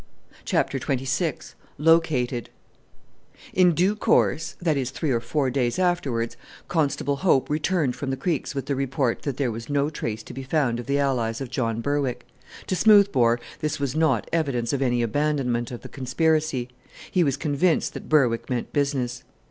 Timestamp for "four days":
5.19-5.77